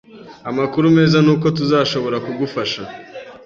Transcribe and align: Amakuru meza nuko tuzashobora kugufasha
Amakuru 0.49 0.85
meza 0.97 1.17
nuko 1.25 1.45
tuzashobora 1.57 2.17
kugufasha 2.25 2.81